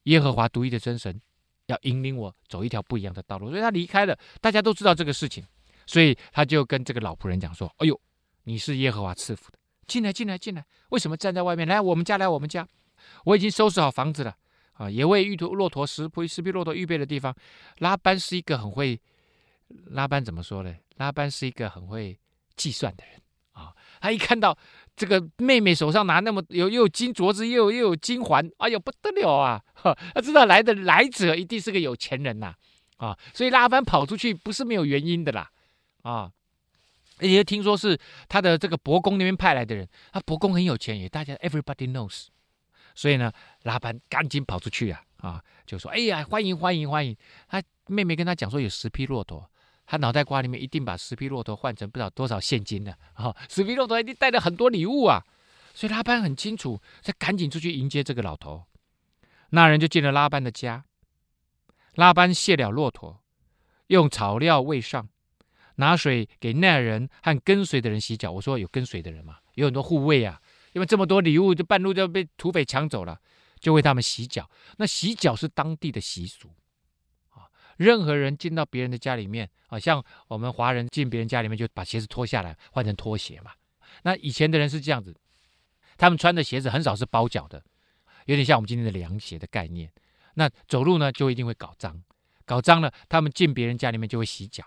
[0.03, 1.19] 耶和华独一的真神
[1.65, 4.15] 要引领我走一条不一样的道路，所以他离开了。
[4.43, 5.43] 大家都知道这个事情，
[5.87, 7.99] 所以他就跟这个老仆人讲说：“哎呦，
[8.45, 10.63] 你是耶和华赐福的，进来，进来，进来！
[10.91, 11.67] 为什么站在外面？
[11.67, 12.69] 来我们家，来我们家，
[13.25, 14.37] 我已经收拾好房子了。”
[14.79, 17.35] 啊，也为玉兔骆驼十匹十匹骆驼预备的地方。
[17.79, 19.01] 拉班是一个很会，
[19.87, 20.75] 拉班怎么说呢？
[20.97, 22.19] 拉班是一个很会
[22.57, 23.21] 计算的人。
[24.01, 24.57] 他一看到
[24.97, 29.63] 这个妹妹手上拿那么有又有金镯子，又有又有金环，哎呦不得了啊！
[30.15, 32.55] 他知道来的来者一定是个有钱人呐
[32.97, 35.51] 啊，所以拉班跑出去不是没有原因的啦
[36.03, 36.31] 啊。
[37.21, 42.27] 而且听说是他的这个伯公那边派来的人，他伯公很有钱，也大家 everybody knows。
[42.95, 43.33] 所以呢，
[43.63, 47.17] 拉班赶紧跑出去啊啊，就说：“哎呀，欢迎欢迎欢迎！”
[47.49, 49.49] 他妹妹跟他讲说有十匹骆驼，
[49.91, 52.93] 他脑袋瓜里面一定把十匹骆驼换成不知道多少现金呢。
[53.15, 55.25] 啊，十匹骆驼一定带了很多礼物啊！
[55.73, 58.65] 所以拉班很清楚，他赶紧出去迎接这个老头。
[59.49, 60.85] 那人就进了拉班的家，
[61.95, 63.23] 拉班卸了骆驼，
[63.87, 65.09] 用草料喂上，
[65.77, 68.31] 拿水给那人和跟随的人洗脚。
[68.31, 70.39] 我说有跟随的人嘛，有很多护卫啊。
[70.75, 73.19] 因为这么多礼物，就半路就被土匪抢走了，
[73.59, 74.51] 就为他们洗脚。
[74.77, 76.51] 那洗脚是当地的习俗。
[77.79, 83.53] 任何人进到别人的家里面，啊，像我们华人进别人家里面，就把鞋子脱下来换成拖鞋嘛。
[84.03, 85.17] 那以前的人是这样子，
[85.97, 87.65] 他们穿的鞋子很少是包脚的，
[88.27, 89.91] 有点像我们今天的凉鞋的概念。
[90.35, 92.03] 那走路呢，就一定会搞脏，
[92.45, 94.65] 搞脏了，他们进别人家里面就会洗脚，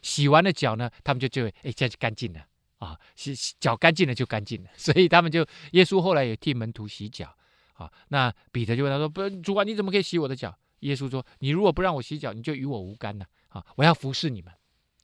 [0.00, 2.46] 洗完了脚呢，他们就就会哎，这样就干净了。
[2.78, 5.40] 啊，洗洗脚干净了就干净了， 所以他们就
[5.72, 7.34] 耶稣后来也替门徒洗脚
[7.72, 7.90] 啊。
[8.08, 13.64] 那彼得就问他说：“不，主啊，你怎么可以洗我的脚？”耶稣说：“你如果不让我洗脚，你就与我无干了啊！
[13.76, 14.52] 我要服侍你们。”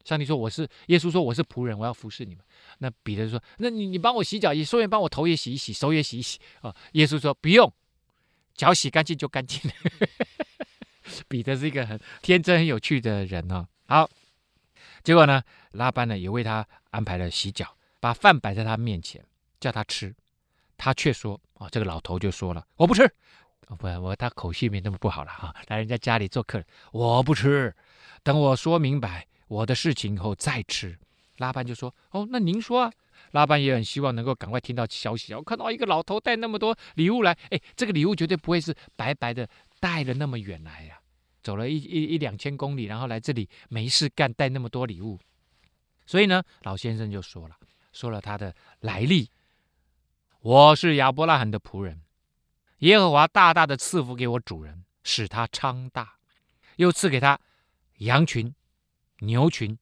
[0.04, 2.44] 上帝说：“我是耶稣说我是仆人，我要服侍你们。”
[2.78, 7.72] 那彼得说：“那你你帮我洗脚，也顺便帮我头也洗一洗，手也洗一洗啊。”耶稣说：“不用，
[8.54, 9.76] 脚洗干净就干净了。
[11.28, 13.66] ”彼得是一个很天真、很有趣的人哦。
[13.86, 14.08] 好。
[15.04, 19.24] 结果呢，拉班呢也为他安排了洗脚，把饭摆在他面前，
[19.58, 20.14] 叫他吃，
[20.76, 23.12] 他却说：“啊，这个老头就说了，我不吃。
[23.72, 27.74] 哦、不，我他口气没那么不好了哈，来人家家里做客，我不吃，
[28.22, 30.98] 等我说明白我的事情以后再吃。”
[31.38, 32.92] 拉班就说：“哦，那您说啊。”
[33.32, 39.48] 拉班也很希望能够赶快听到消息啊，我看到一个老头带那么多礼物来，哎，这个礼物绝对不会是白白的
[39.80, 41.00] 带了那么远来呀、啊。
[41.42, 45.18] 走了一一一两千公里，然后来这里没事干，带那么多礼物，
[46.04, 47.56] 所以呢，老先生就说了，
[47.92, 49.30] 说了他的来历。
[50.40, 52.00] 我是亚伯拉罕的仆人，
[52.82, 56.18] 耶和华大大的赐福给我主人，使他昌大，
[56.76, 57.38] 又赐给他
[57.98, 58.52] 羊群、
[59.20, 59.78] 牛群、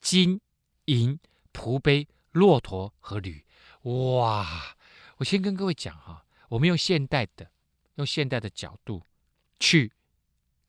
[0.00, 0.40] 金
[0.86, 1.20] 银、
[1.52, 3.44] 仆婢、骆驼和驴。
[3.82, 4.76] 哇！
[5.18, 7.50] 我先跟各位讲哈，我们用现代的，
[7.96, 9.02] 用现代的角度。
[9.60, 9.92] 去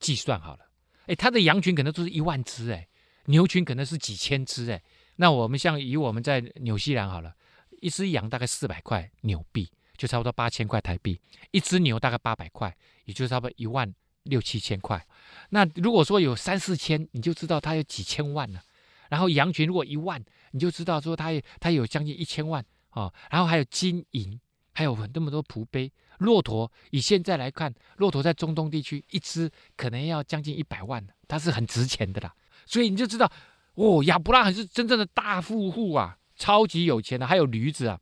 [0.00, 0.68] 计算好了。
[1.06, 2.88] 哎，他的羊群可能都是一万只，哎，
[3.26, 4.82] 牛群可能是几千只，哎。
[5.14, 7.36] 那我们像以我们在纽西兰好了，
[7.80, 11.14] 一只羊大概四百块纽币，就差不多八千块台币；
[11.50, 15.06] 一只牛大概八百块，也就差不多一万六七千块。
[15.50, 18.62] 那如果说有三四千，你就知道它有几千万了。
[19.10, 23.12] 然后羊群如果一万，你就知道说它它有将近一千万哦。
[23.30, 24.40] 然后还有金银，
[24.72, 25.92] 还有那么多蒲杯。
[26.16, 32.34] 骆驼以现在来看，骆驼在中东地区一只可能要将近一百万，它是很值钱的啦。
[32.64, 33.30] 所以你就知道。
[33.74, 38.00] 哦，亚伯拉罕是真正的大富户啊，超级有钱的，还有驴子啊。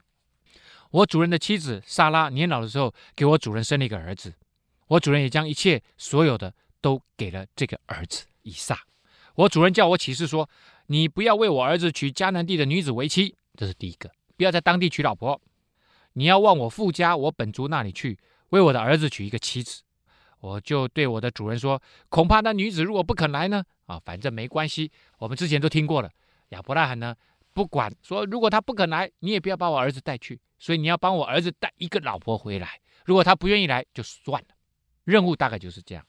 [0.90, 4.32] 我主人的妻子撒拉年老的时候，给我主人生了一个儿子。
[4.86, 8.78] 我主人也将一切所有的都给了这个儿子以撒。
[9.34, 10.48] 我主人叫我起誓说
[10.88, 15.40] ：“你不要为我儿子娶迦南地的女子为妻。”这是第一个，不要在当地娶老婆。
[16.14, 19.82] 你要往我父家我本族那里去，为我的儿子娶一个妻子。
[20.40, 23.62] 我就对我的主人说：“恐怕那女子如果不肯来呢？
[23.86, 26.10] 啊，反正没关系，我们之前都听过了。
[26.50, 27.14] 亚伯拉罕呢，
[27.52, 30.40] 不管说，如果他不肯来，你也不要把我儿子带去。
[30.58, 32.80] 所以你要帮我儿子带一个老婆回来。
[33.04, 34.48] 如果他不愿意来，就算了。
[35.04, 36.04] 任务大概就是这样。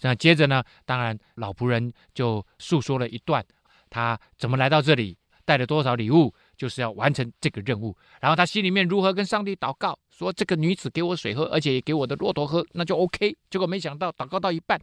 [0.00, 3.44] 那接着呢，当然老仆人就诉说了一段
[3.88, 13.36] 他怎么来到这里，带了多少礼物。”就是要完成这个任务，然后他心里面如何跟上帝祷告，说这个女子给我水喝，而且也给我的骆驼喝，那就 OK。
[13.50, 14.80] 结果没想到祷告到一半，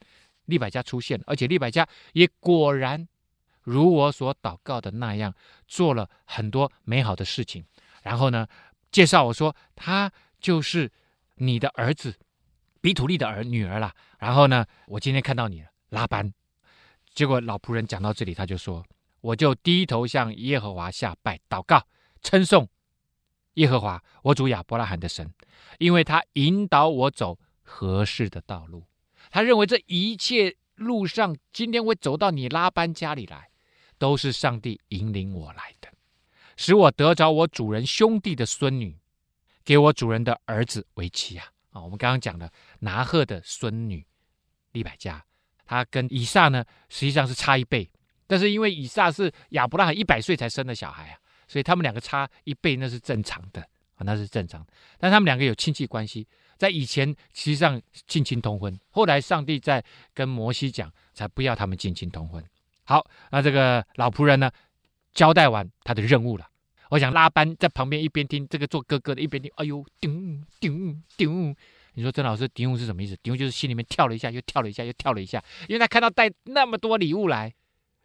[0.47, 3.07] 利百加出现了，而且利百加也果然
[3.61, 5.33] 如我所祷告的那样，
[5.65, 7.63] 做了很多美好的事情。
[8.03, 8.45] 然后呢，
[8.91, 10.91] 介绍我说他就是
[11.35, 12.15] 你的儿子
[12.81, 13.93] 比土利的儿女儿啦。
[14.19, 16.33] 然后呢，我今天看到你了，拉班。
[17.13, 18.85] 结果老仆人讲到这里，他就说。
[19.21, 21.85] 我就低头向耶和华下拜祷告，
[22.23, 22.67] 称颂
[23.53, 25.31] 耶和华我主亚伯拉罕的神，
[25.77, 28.83] 因为他引导我走合适的道路。
[29.29, 33.51] 他认为这一切路上，今天会走到你拉班家里来，
[33.99, 35.89] 都是上帝引领我来的，
[36.61, 38.95] 使我得着我主人兄弟的孙女，
[39.65, 41.47] 给我主人的儿子为妻啊！
[41.71, 44.05] 啊，我们刚刚讲的拿鹤的孙女
[44.73, 45.25] 利百加，
[45.65, 47.89] 他跟以撒呢，实际上是差一辈。
[48.27, 53.59] 但是因为以撒是亚伯拉罕一百岁才生的小孩啊，所以他们两个差一辈那是正常的
[53.95, 54.67] 啊，那是正常的。
[54.99, 56.27] 但他们两个有亲戚关系，
[56.59, 62.45] 在以前实际上近亲通婚，后来上帝在跟摩西讲，才不要他们近亲通婚。
[62.83, 64.51] 好，那这个老仆人呢，
[65.11, 66.49] 交代完他的任务了。
[66.91, 71.55] 我想拉班在旁边一边听这个做哥哥的，一边听，哎呦，顶顶顶，
[71.93, 73.17] 你说曾老师，叮是什么意思？
[73.23, 77.53] 叮就是心里面跳了一下，又跳了一下，又跳了一下，因为他看到带那么多礼物来。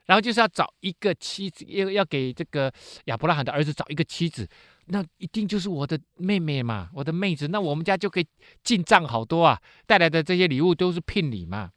[0.07, 2.73] 然后就是要找一个妻子，要要给这个
[3.07, 4.49] 亚伯拉罕的儿子找一个妻子，
[4.85, 8.27] 那一定就是我的妹妹嘛，我的妹子，那我们家就可以
[8.63, 9.61] 进账好多啊！
[9.85, 11.73] 带来的这些礼物都是聘礼嘛。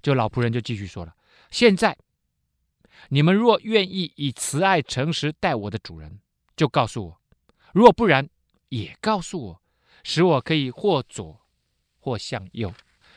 [0.00, 1.12] 就老仆人就继续说了：
[1.50, 1.98] 现在
[3.08, 6.20] 你们若愿意以慈爱诚实待我的主人，
[6.62, 7.18] 就告诉我；
[7.72, 8.30] 若不然，
[8.68, 9.62] 也告诉我，
[10.04, 11.40] 使我可以或左
[11.98, 12.72] 或向右。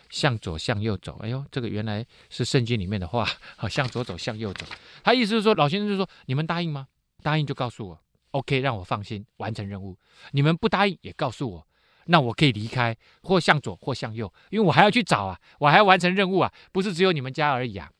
[0.09, 4.65] 向左向右走，哎呦，这个原来是圣经里面的话，好，向左走，向右走。
[5.03, 6.87] 他意思是说，老先生就说，你们答应吗？
[7.21, 7.99] 答应就告诉我
[8.31, 9.95] ，OK，让我放心完成任务。
[10.31, 11.67] 你们不答应也告诉我，
[12.05, 17.91] 那我可以离开，或向左或向右，因为我还要去找啊，我还要完成任务啊，不是只有你们家而已啊。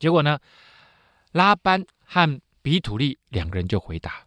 [0.00, 0.40] 结果呢，
[1.32, 4.23] 拉班和比土利两个人就回答：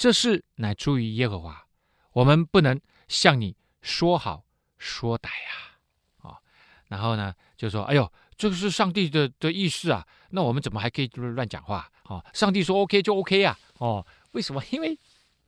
[0.00, 1.66] 这事乃出于耶和华，
[2.12, 4.46] 我们不能向你说好
[4.78, 5.76] 说歹呀
[6.22, 6.40] 啊。
[6.86, 11.86] 然后呢，就说：“哎呦，这个是上帝的的意思啊，那我们怎么还可以就是乱讲话？
[12.04, 14.62] 哦，上帝说 OK 就 OK 啊，哦，为什么？
[14.72, 14.98] 因为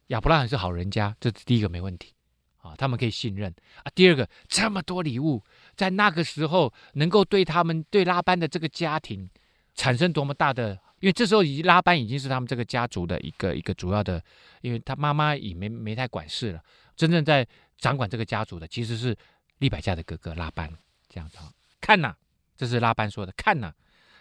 [0.09, 2.13] 亚伯拉罕是好人家，这是第一个没问题
[2.59, 3.51] 啊，他们可以信任
[3.83, 3.91] 啊。
[3.95, 5.43] 第二个，这么多礼物，
[5.75, 9.31] 在那个时候能够对他们对拉班的这个家庭
[9.75, 14.23] 产生多么大的，因为这时候已经拉班已经是他们这个家族的一个一个主要的，
[14.61, 16.63] 因为他妈妈也没没太管事了，
[16.95, 17.45] 真正在
[17.77, 19.15] 掌管这个家族的其实是
[19.59, 20.73] 利百加的哥哥拉班。”
[21.11, 22.15] 这样子啊，看呐，
[22.57, 23.33] 这是拉班说的。
[23.37, 23.73] 看呐，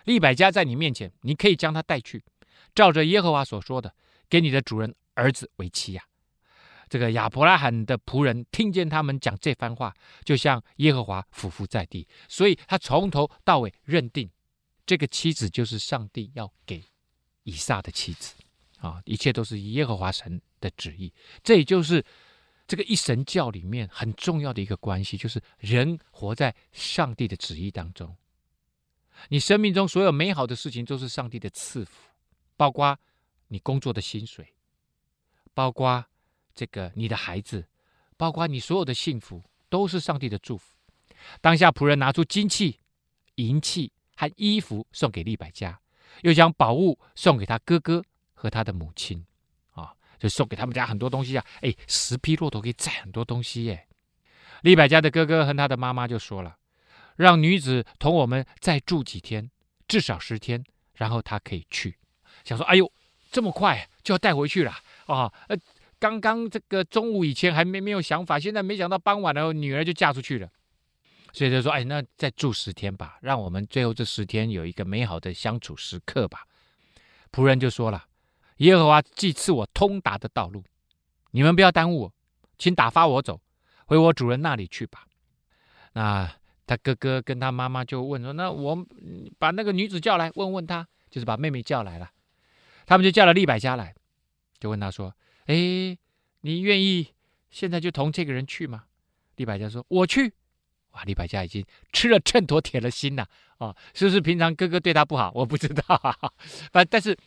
[0.05, 2.23] 利百加在你面前，你可以将他带去，
[2.73, 3.93] 照着耶和华所说的，
[4.27, 6.03] 给你的主人儿子为妻呀。
[6.89, 9.93] 这个亚伯拉罕的仆人听见他们讲这番话，
[10.25, 14.29] 就向耶和华俯伏在地，所以他从头到尾认定
[14.91, 16.83] 这个妻子就是上帝要给
[17.43, 18.35] 以撒的妻子
[18.79, 21.13] 啊，一切都是耶和华神的旨意。
[21.41, 22.03] 这也就是。
[22.67, 28.15] 这个一神教里面很重要的一个关系，就是人活在上帝的旨意当中。
[29.27, 32.09] 你生命中所有美好的事情都是上帝的赐福，
[32.55, 32.97] 包括
[33.47, 34.53] 你工作的薪水，
[35.53, 36.05] 包括
[36.55, 37.67] 这个你的孩子，
[38.15, 40.77] 包括你所有的幸福，都是上帝的祝福。
[41.41, 42.79] 当下仆人拿出金器、
[43.35, 45.79] 银器和衣服送给利百加，
[46.21, 48.03] 又将宝物送给他哥哥
[48.33, 49.25] 和他的母亲，
[49.71, 51.43] 啊，就送给他们家很多东西啊！
[51.61, 53.87] 哎，十匹骆驼可以载很多东西耶。
[54.61, 56.55] 利百加的哥哥和他的妈妈就说了，
[57.15, 59.49] 让女子同我们再住几天，
[59.87, 61.97] 至少十天，然后她可以去。
[62.43, 62.91] 想说，哎呦，
[63.31, 64.71] 这么快就要带回去了
[65.07, 65.33] 啊？
[65.47, 65.57] 呃，
[65.97, 70.47] 刚刚这个中午以前还没没有想法，现在没想到傍晚了，女儿就嫁出去了。
[71.33, 76.45] 所以就说，哎，那再住十天吧，让我们最后这十天有一个美好的相处时刻吧。
[77.31, 78.05] 仆人就说了，
[78.57, 80.63] 耶和华既赐我通达的道路，
[81.31, 82.13] 你们不要耽误我，
[82.57, 83.39] 请打发我走，
[83.85, 85.07] 回我主人那里去吧。
[85.93, 86.29] 那
[86.67, 88.85] 他哥哥跟他妈妈就问说，那我
[89.39, 92.11] 把那个女子叫来，问问他，就是把妹妹叫来了。
[92.85, 93.95] 他们就叫了利百家来，
[94.59, 95.15] 就问他说，
[95.45, 95.97] 哎，
[96.41, 97.13] 你愿意
[97.49, 98.83] 现在就同这个人去吗？
[99.37, 100.33] 利百家说，我去。
[100.91, 103.27] 哇，利百加已经吃了秤砣铁了心了
[103.57, 103.75] 啊！
[103.93, 105.31] 是不是平常哥哥对他不好？
[105.35, 106.15] 我不知道啊，
[106.73, 107.17] 反但是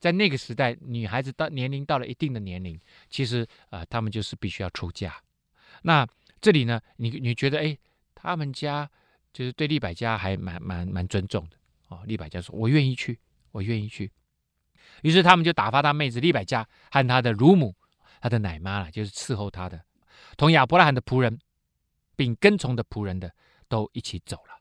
[0.00, 5.14] 在那个时代，女孩子到年龄到了一定的年龄，其实、呃，他们就是必须要出嫁。
[5.82, 6.06] 那
[6.40, 7.78] 这里呢，你你觉得哎，
[8.14, 8.90] 他们家
[9.32, 11.56] 就是对利百加还蛮蛮蛮尊重的
[11.88, 12.02] 哦。
[12.04, 13.18] 利百加说：“我愿意去，
[13.52, 14.10] 我愿意去。”
[15.02, 17.72] 于是他们就打发他妹子利百加和他的乳母、
[18.20, 19.80] 他的奶妈了，就是伺候他的，
[20.36, 21.38] 同亚伯拉罕的仆人。
[22.22, 23.28] 并跟从的仆人的
[23.66, 24.52] 都一起走了。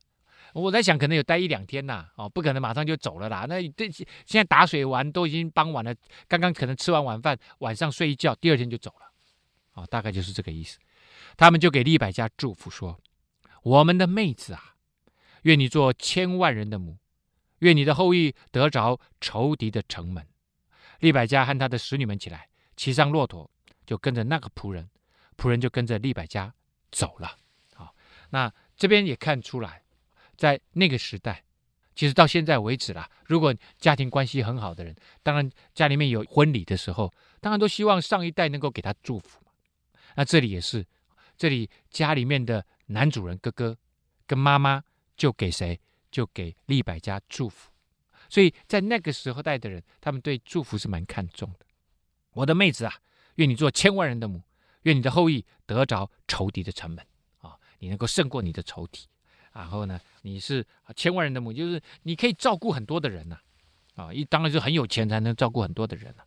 [0.54, 3.46] 我在想，可能有待一两天呐，哦，不可能马上就走了啦。
[3.48, 5.94] 那这现在打水完都已经傍晚了，
[6.28, 9.06] 刚刚可能吃完晚饭，晚上睡一觉，第二天就走了，
[9.74, 10.80] 哦，大概就是这个意思。
[11.38, 13.00] 他们就给利百加祝福说
[13.62, 14.74] ：“我们的妹子啊，
[15.44, 16.98] 愿你做千万人的母，
[17.60, 20.28] 愿你的后裔得着仇敌的城门。”
[21.00, 23.50] 利百加和他的使女们起来，骑上骆驼，
[23.86, 24.90] 就跟着那个仆人，
[25.38, 26.54] 仆人就跟着利百加
[26.92, 27.38] 走了。
[28.32, 29.84] 那这边也看出来，
[30.36, 31.44] 在那个时代，
[31.96, 39.40] 其实到现在为止啦，如果家庭关系很好的人，当然家里面有婚礼的时候，当然都希望上一代能够给他祝福。
[40.16, 40.86] 那这里也是，
[41.38, 43.78] 这里家里面的男主人哥哥
[44.26, 44.84] 跟妈妈
[45.16, 45.80] 就给谁？
[46.12, 47.72] 就给利百家祝福。
[48.28, 51.66] 所以在那个时候代的人，他们对祝福是蛮看重的。
[52.34, 52.94] 我的妹子啊，
[53.36, 54.42] 愿你做千万人的母，
[54.84, 57.06] 愿你的后裔得着仇敌的城门。
[57.82, 59.08] 你能够胜过你的仇敌，
[59.54, 60.64] 然后呢，你是
[60.96, 63.40] 千万人的母，就是你可以照顾很多的人呐，
[63.96, 66.24] 啊，一当然是很有钱才能照顾很多的人了。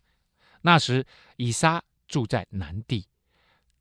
[0.63, 1.05] 那时
[1.37, 3.07] 以撒住在南地，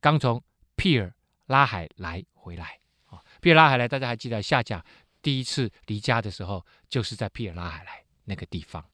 [0.00, 0.40] 刚从
[0.76, 1.12] 皮尔
[1.46, 4.84] 拉海来回来啊，皮尔拉海来，大家还记得夏甲
[5.20, 8.84] 第一次离家的时候，就是在皮尔拉海来那个地方。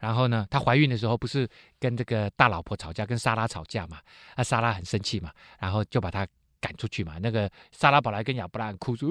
[0.00, 4.00] 然后呢，她怀孕的时候不是跟这个大老婆吵架，跟撒拉吵架嘛，
[4.36, 6.26] 那撒拉很生气嘛，然后就把她。
[6.60, 7.18] 赶出去嘛？
[7.20, 9.10] 那个撒拉宝来跟亚伯拉罕哭说：“、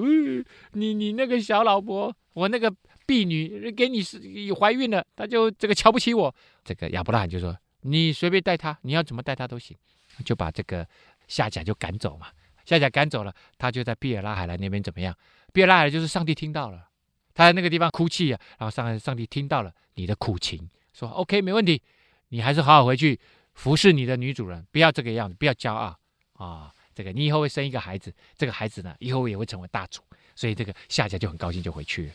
[0.72, 2.72] 你你那个小老婆，我那个
[3.06, 4.20] 婢女给你是
[4.54, 6.34] 怀孕了，他就这个瞧不起我。”
[6.64, 9.76] 这个亚伯拉罕就说：“你随便带他，你要怎么带他都行。”
[10.24, 10.86] 就把这个
[11.28, 12.26] 夏甲就赶走嘛。
[12.64, 15.16] 夏甲赶走了，他就在毗尔拉海来那边怎么样？
[15.52, 16.86] 毗尔拉海就是上帝听到了，
[17.32, 21.80] 他在那个地方哭泣啊，然后上上帝听到了你的苦情，说：“OK，没问题，
[22.28, 23.18] 你还是好好回去
[23.54, 25.96] 服侍你的女主人，不要这个样子，不要骄傲
[26.34, 30.02] 啊。”这个你以后会生一个孩子，这个孩子呢，以后也会成为大主，
[30.34, 32.12] 所以这个夏家就很高兴，就回去了。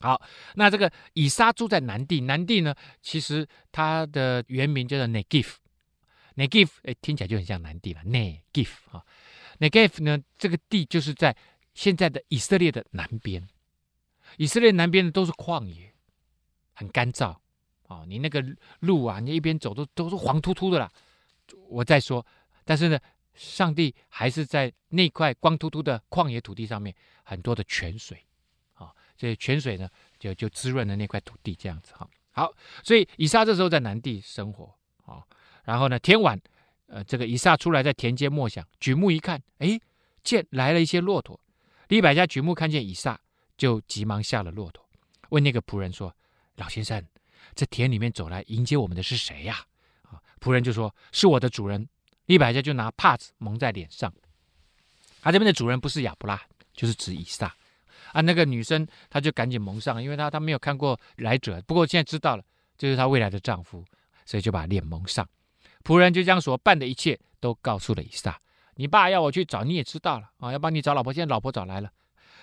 [0.00, 0.20] 好，
[0.56, 9.04] 那这个以撒住在南地，南地呢，其实它的原名叫做 Negev，Negev 哎，听起来就很像南地了，Negev 啊
[9.60, 11.36] ，Negev 呢，这个地就是在
[11.74, 13.48] 现在的以色列的南边，
[14.38, 15.94] 以色列南边的都是旷野，
[16.72, 17.36] 很干燥
[17.86, 18.44] 啊，你那个
[18.80, 20.90] 路啊，你一边走都都是黄秃秃的啦。
[21.68, 22.26] 我再说，
[22.64, 22.98] 但是呢。
[23.40, 28.22] 上帝还是在那块光秃秃的旷野土地上面，很多的泉水，
[28.74, 32.06] 啊，这泉水呢，就就滋润了那块土地，这样子哈。
[32.32, 32.52] 好，
[32.84, 34.74] 所以以撒这时候在南地生活，
[35.06, 35.24] 啊，
[35.64, 36.38] 然后呢，天晚，
[36.88, 39.80] 呃，这个以撒出来在田间默想，举目一看，哎，
[40.22, 41.40] 见来了一些骆驼，
[41.88, 43.18] 利百加举目看见以撒，
[43.56, 44.86] 就急忙下了骆驼，
[45.30, 46.14] 问那个仆人说
[46.56, 47.02] ：“老先生，
[47.54, 49.64] 这田里面走来迎接我们的是谁呀？”
[50.04, 51.88] 啊，仆人就说：“是我的主人。”
[52.30, 54.14] 利百加就拿帕子蒙在脸上，
[55.20, 56.40] 他这边的主人不是亚伯拉，
[56.72, 57.52] 就是指以撒
[58.12, 58.20] 啊。
[58.20, 62.44] 那个女生她就赶紧蒙上，因为她她没有看过来者，不过现在知道了，
[62.78, 63.84] 就是她未来的丈夫，
[64.24, 65.28] 所以就把脸蒙上。
[65.82, 68.40] 仆人就将所办的一切都告诉了以撒。
[68.76, 71.90] 你爸要我去找，你也知道了啊，要帮你找老婆，现在老婆找来了。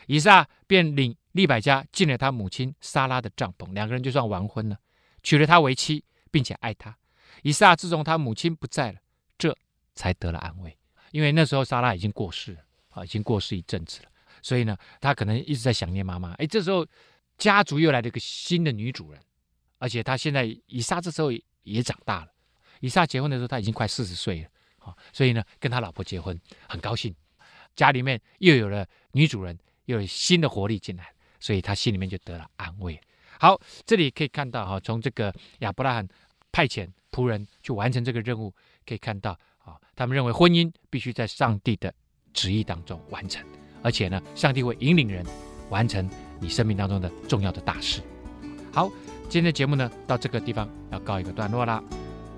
[0.07, 4.77] 以撒便领利百加进了他母亲撒拉的帐篷，两个人就算完婚了，
[5.23, 6.93] 娶了她为妻，并且爱她。
[7.43, 8.99] 以撒自从他母亲不在了，
[9.97, 10.77] 才得了安慰，
[11.11, 14.09] 因为那时候莎拉已经过世了啊，已经过世一阵子了。
[14.41, 16.31] 所以呢，他可能一直在想念妈妈。
[16.35, 16.87] 哎，这时候
[17.37, 19.21] 家族又来了一个新的女主人，
[19.79, 21.29] 而且他现在以撒这时候
[21.63, 22.31] 也长大了。
[22.79, 26.39] 以撒结婚的时候他已经快四十岁了，所以呢，跟他老婆结婚
[26.69, 27.13] 很高兴，
[27.75, 32.99] 家里面又有了女主人，又有新的活力进来，所以他心里面就得了安慰。
[33.39, 36.07] 好，这里可以看到哈，从这个亚伯拉罕
[36.51, 38.53] 派遣仆人去完成这个任务，
[38.85, 39.37] 可以看到
[39.67, 41.93] 啊，他们认为婚姻必须在上帝的
[42.33, 43.45] 旨意当中完成，
[43.83, 45.25] 而且呢，上帝会引领人
[45.69, 46.09] 完成
[46.39, 48.01] 你生命当中的重要的大事。
[48.71, 48.89] 好，
[49.23, 51.83] 今天的节目呢，到这个地方要告一个段落啦。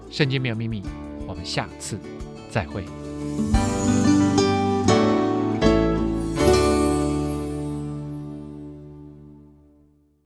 [0.09, 0.81] 圣经没有秘密，
[1.27, 1.99] 我们下次
[2.49, 2.83] 再会。